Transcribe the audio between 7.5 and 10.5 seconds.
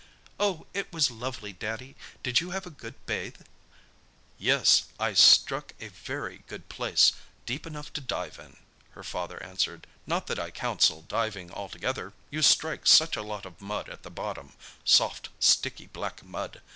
enough to dive in," her father answered. "Not that I